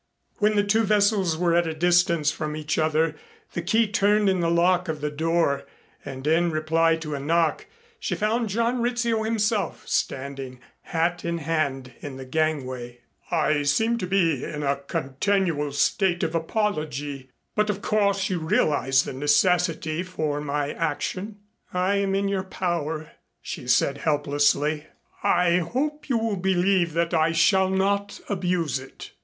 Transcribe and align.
When 0.39 0.55
the 0.55 0.63
two 0.63 0.83
vessels 0.83 1.37
were 1.37 1.53
at 1.53 1.67
a 1.67 1.75
distance 1.75 2.31
from 2.31 2.55
each 2.55 2.79
other 2.79 3.13
the 3.53 3.61
key 3.61 3.87
turned 3.87 4.29
in 4.29 4.39
the 4.39 4.49
lock 4.49 4.87
of 4.87 4.99
the 4.99 5.11
door 5.11 5.67
and 6.03 6.25
in 6.25 6.49
reply 6.49 6.95
to 6.95 7.13
a 7.13 7.19
knock, 7.19 7.67
she 7.99 8.15
found 8.15 8.49
John 8.49 8.81
Rizzio 8.81 9.21
himself, 9.21 9.83
standing 9.87 10.59
hat 10.81 11.23
in 11.23 11.37
hand 11.37 11.93
in 11.99 12.17
the 12.17 12.25
gangway. 12.25 13.01
"I 13.29 13.61
seem 13.61 13.99
to 13.99 14.07
be 14.07 14.43
in 14.43 14.63
a 14.63 14.77
continual 14.77 15.71
state 15.71 16.23
of 16.23 16.33
apology. 16.33 17.29
But 17.53 17.69
of 17.69 17.83
course 17.83 18.27
you 18.27 18.39
realize 18.39 19.03
the 19.03 19.13
necessity 19.13 20.01
for 20.01 20.41
my 20.41 20.73
action." 20.73 21.41
"I 21.75 21.97
am 21.97 22.15
in 22.15 22.27
your 22.27 22.43
power," 22.45 23.11
she 23.39 23.67
said 23.67 23.99
helplessly. 23.99 24.87
"I 25.21 25.57
hope 25.59 26.09
you 26.09 26.17
will 26.17 26.37
believe 26.37 26.93
that 26.93 27.13
I 27.13 27.33
shall 27.33 27.69
not 27.69 28.19
abuse 28.29 28.79
it." 28.79 29.11